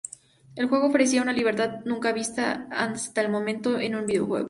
[0.55, 4.39] El juego ofrecía una libertad nunca vista hasta el momento en un videojuego.